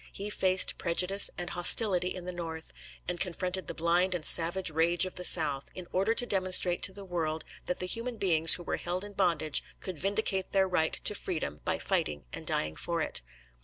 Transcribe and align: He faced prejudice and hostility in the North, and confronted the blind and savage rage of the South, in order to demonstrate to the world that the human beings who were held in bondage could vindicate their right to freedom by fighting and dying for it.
He 0.11 0.31
faced 0.31 0.79
prejudice 0.79 1.29
and 1.37 1.51
hostility 1.51 2.07
in 2.07 2.25
the 2.25 2.31
North, 2.33 2.73
and 3.07 3.19
confronted 3.19 3.67
the 3.67 3.75
blind 3.75 4.15
and 4.15 4.25
savage 4.25 4.71
rage 4.71 5.05
of 5.05 5.13
the 5.13 5.23
South, 5.23 5.69
in 5.75 5.85
order 5.91 6.15
to 6.15 6.25
demonstrate 6.25 6.81
to 6.81 6.91
the 6.91 7.05
world 7.05 7.45
that 7.67 7.77
the 7.77 7.85
human 7.85 8.17
beings 8.17 8.55
who 8.55 8.63
were 8.63 8.77
held 8.77 9.03
in 9.03 9.13
bondage 9.13 9.63
could 9.79 9.99
vindicate 9.99 10.53
their 10.53 10.67
right 10.67 10.93
to 11.03 11.13
freedom 11.13 11.61
by 11.65 11.77
fighting 11.77 12.25
and 12.33 12.47
dying 12.47 12.75
for 12.75 12.99
it. 13.01 13.21